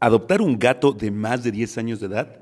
[0.00, 2.40] adoptar un gato de más de 10 años de edad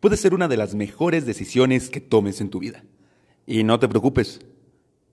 [0.00, 2.84] puede ser una de las mejores decisiones que tomes en tu vida.
[3.46, 4.40] Y no te preocupes,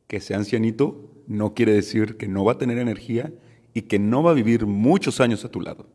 [0.07, 3.33] que sea ancianito no quiere decir que no va a tener energía
[3.73, 5.87] y que no va a vivir muchos años a tu lado.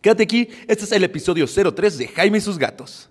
[0.00, 3.10] Quédate aquí, este es el episodio 03 de Jaime y sus gatos.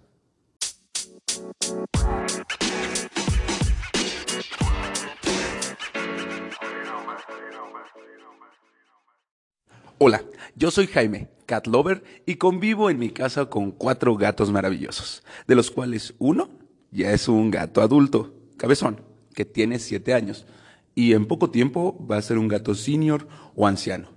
[10.06, 10.22] Hola,
[10.58, 15.56] yo soy Jaime, cat lover, y convivo en mi casa con cuatro gatos maravillosos, de
[15.56, 16.50] los cuales uno
[16.92, 19.00] ya es un gato adulto, cabezón,
[19.34, 20.46] que tiene siete años,
[20.94, 24.10] y en poco tiempo va a ser un gato senior o anciano.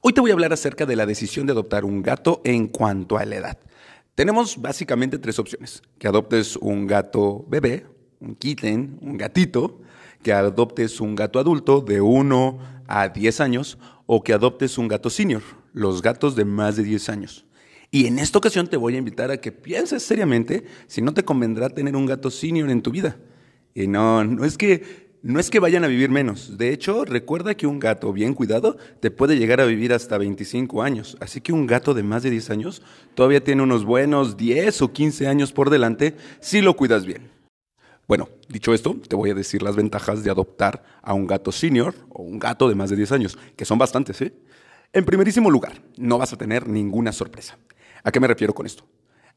[0.00, 3.16] Hoy te voy a hablar acerca de la decisión de adoptar un gato en cuanto
[3.16, 3.58] a la edad.
[4.16, 5.82] Tenemos básicamente tres opciones.
[6.00, 7.86] Que adoptes un gato bebé,
[8.18, 9.82] un kitten, un gatito,
[10.20, 15.08] que adoptes un gato adulto de 1 a 10 años o que adoptes un gato
[15.08, 15.42] senior,
[15.72, 17.46] los gatos de más de 10 años.
[17.90, 21.24] Y en esta ocasión te voy a invitar a que pienses seriamente si no te
[21.24, 23.16] convendrá tener un gato senior en tu vida.
[23.74, 26.58] Y no, no es que no es que vayan a vivir menos.
[26.58, 30.82] De hecho, recuerda que un gato bien cuidado te puede llegar a vivir hasta 25
[30.82, 31.16] años.
[31.20, 32.82] Así que un gato de más de 10 años
[33.14, 37.30] todavía tiene unos buenos 10 o 15 años por delante si lo cuidas bien.
[38.08, 41.94] Bueno, dicho esto, te voy a decir las ventajas de adoptar a un gato senior
[42.10, 44.34] o un gato de más de 10 años, que son bastantes, ¿eh?
[44.92, 47.56] En primerísimo lugar, no vas a tener ninguna sorpresa.
[48.04, 48.84] ¿A qué me refiero con esto?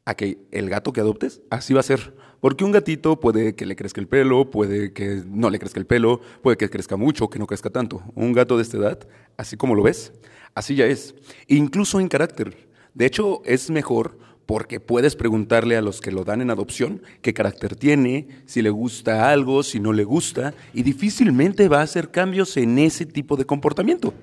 [0.04, 2.14] A que el gato que adoptes así va a ser.
[2.42, 5.86] Porque un gatito puede que le crezca el pelo, puede que no le crezca el
[5.86, 8.04] pelo, puede que crezca mucho, que no crezca tanto.
[8.16, 9.08] Un gato de esta edad,
[9.38, 10.12] así como lo ves,
[10.54, 11.16] así ya es.
[11.48, 12.68] Incluso en carácter.
[12.94, 17.34] De hecho, es mejor porque puedes preguntarle a los que lo dan en adopción qué
[17.34, 22.12] carácter tiene, si le gusta algo, si no le gusta, y difícilmente va a hacer
[22.12, 24.14] cambios en ese tipo de comportamiento.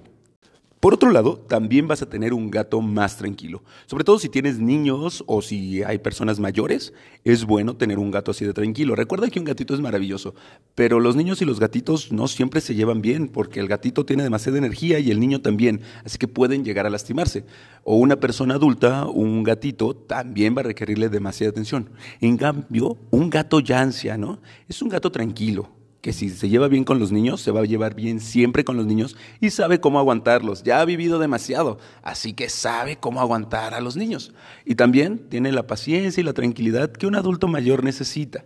[0.83, 3.63] Por otro lado, también vas a tener un gato más tranquilo.
[3.87, 8.33] Sobre todo si tienes niños o si hay personas mayores, es bueno tener un gato
[8.33, 8.97] así de tranquilo.
[8.97, 10.35] Recuerda que un gatito es maravilloso,
[10.75, 14.25] pero los niños y los gatitos no siempre se llevan bien porque el gatito tiene
[14.25, 17.45] demasiada energía y el niño también, así que pueden llegar a lastimarse.
[17.85, 21.91] O una persona adulta, un gatito, también va a requerirle demasiada atención.
[22.21, 25.71] En cambio, un gato ya anciano es un gato tranquilo,
[26.03, 28.77] que si se lleva bien con los niños, se va a llevar bien siempre con
[28.77, 30.65] los niños y sabe cómo aguantarlos.
[30.65, 34.35] Ya ha vivido demasiado, así que sabe cómo aguantar a los niños.
[34.65, 38.45] Y también tiene la paciencia y la tranquilidad que un adulto mayor necesita.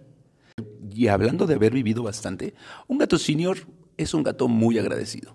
[0.94, 2.54] Y hablando de haber vivido bastante,
[2.88, 3.56] un gato senior
[3.96, 5.34] es un gato muy agradecido.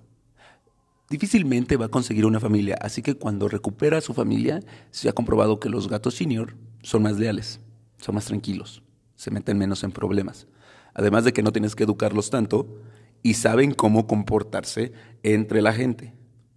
[1.10, 4.62] Difícilmente va a conseguir una familia, así que cuando recupera a su familia,
[4.92, 7.60] se ha comprobado que los gatos senior son más leales,
[7.98, 8.84] son más tranquilos,
[9.22, 10.48] se meten menos en problemas
[10.94, 12.82] además de que no tienes que educarlos tanto,
[13.24, 14.94] y saben cómo comportarse
[15.24, 16.14] entre la gente.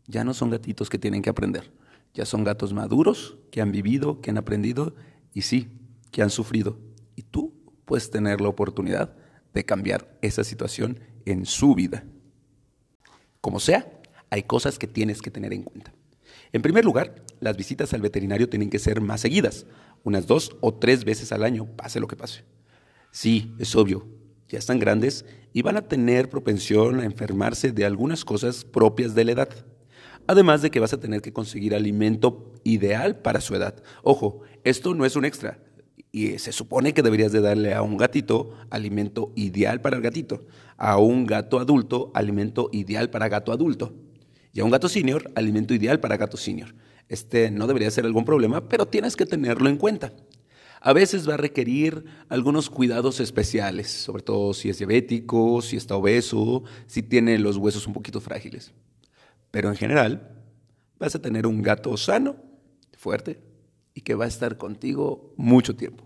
[0.06, 1.72] Ya no son gatitos que tienen que aprender,
[2.14, 4.94] ya son gatos maduros que han vivido, que han aprendido
[5.32, 5.68] y sí,
[6.10, 6.78] que han sufrido.
[7.16, 7.52] Y tú
[7.84, 9.14] puedes tener la oportunidad
[9.52, 12.04] de cambiar esa situación en su vida.
[13.40, 14.00] Como sea,
[14.30, 15.92] hay cosas que tienes que tener en cuenta.
[16.52, 19.66] En primer lugar, las visitas al veterinario tienen que ser más seguidas,
[20.02, 22.44] unas dos o tres veces al año, pase lo que pase.
[23.14, 24.08] Sí, es obvio,
[24.48, 29.24] ya están grandes y van a tener propensión a enfermarse de algunas cosas propias de
[29.24, 29.48] la edad.
[30.26, 33.80] Además de que vas a tener que conseguir alimento ideal para su edad.
[34.02, 35.60] Ojo, esto no es un extra.
[36.10, 40.48] Y se supone que deberías de darle a un gatito alimento ideal para el gatito,
[40.76, 43.94] a un gato adulto alimento ideal para gato adulto
[44.52, 46.74] y a un gato senior alimento ideal para gato senior.
[47.08, 50.12] Este no debería ser algún problema, pero tienes que tenerlo en cuenta
[50.86, 55.96] a veces va a requerir algunos cuidados especiales, sobre todo si es diabético, si está
[55.96, 58.74] obeso, si tiene los huesos un poquito frágiles.
[59.50, 60.44] Pero en general,
[60.98, 62.36] vas a tener un gato sano,
[62.98, 63.42] fuerte
[63.94, 66.04] y que va a estar contigo mucho tiempo.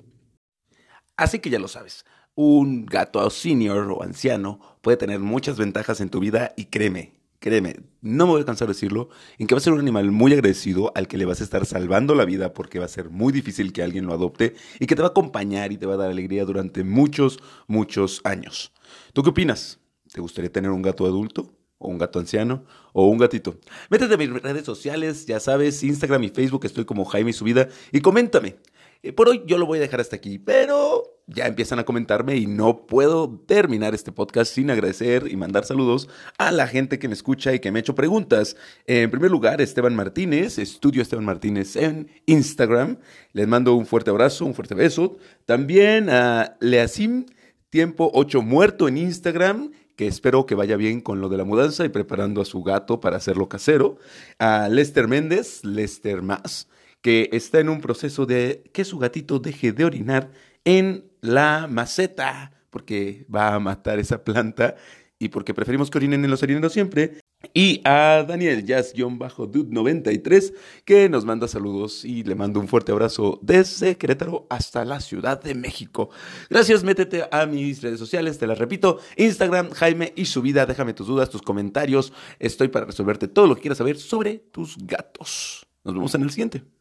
[1.16, 2.06] Así que ya lo sabes,
[2.36, 7.76] un gato senior o anciano puede tener muchas ventajas en tu vida y créeme, créeme,
[8.00, 10.32] no me voy a cansar de decirlo, en que va a ser un animal muy
[10.32, 13.32] agradecido al que le vas a estar salvando la vida porque va a ser muy
[13.32, 15.98] difícil que alguien lo adopte y que te va a acompañar y te va a
[15.98, 18.72] dar alegría durante muchos, muchos años.
[19.12, 19.78] ¿Tú qué opinas?
[20.12, 21.52] ¿Te gustaría tener un gato adulto?
[21.80, 22.64] ¿O un gato anciano?
[22.92, 23.56] ¿O un gatito?
[23.88, 27.44] Métete a mis redes sociales, ya sabes, Instagram y Facebook, estoy como Jaime y su
[27.44, 28.56] vida, y coméntame.
[29.02, 32.36] Eh, por hoy yo lo voy a dejar hasta aquí, pero ya empiezan a comentarme
[32.36, 36.08] y no puedo terminar este podcast sin agradecer y mandar saludos
[36.38, 38.56] a la gente que me escucha y que me ha hecho preguntas.
[38.86, 42.98] En primer lugar, Esteban Martínez, Estudio Esteban Martínez en Instagram.
[43.32, 45.18] Les mando un fuerte abrazo, un fuerte beso.
[45.44, 47.26] También a Leasim,
[47.70, 51.84] Tiempo 8 Muerto en Instagram que espero que vaya bien con lo de la mudanza
[51.84, 53.98] y preparando a su gato para hacerlo casero.
[54.38, 56.68] A Lester Méndez, Lester Más,
[57.00, 60.30] que está en un proceso de que su gatito deje de orinar
[60.64, 64.76] en la maceta, porque va a matar esa planta
[65.18, 67.20] y porque preferimos que orinen en los orineros siempre.
[67.54, 70.54] Y a Daniel Jazz-Dude93,
[70.84, 75.40] que nos manda saludos y le mando un fuerte abrazo desde Querétaro hasta la Ciudad
[75.40, 76.10] de México.
[76.50, 80.94] Gracias, métete a mis redes sociales, te las repito, Instagram, Jaime y su vida, déjame
[80.94, 85.64] tus dudas, tus comentarios, estoy para resolverte todo lo que quieras saber sobre tus gatos.
[85.84, 86.77] Nos vemos en el siguiente.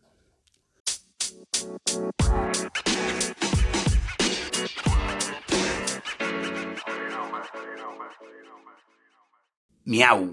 [9.87, 10.27] Miau.